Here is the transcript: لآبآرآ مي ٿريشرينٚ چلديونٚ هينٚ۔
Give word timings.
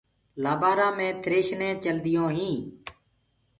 لآبآرآ 0.43 0.87
مي 0.97 1.07
ٿريشرينٚ 1.23 1.81
چلديونٚ 1.83 2.33
هينٚ۔ 2.37 2.61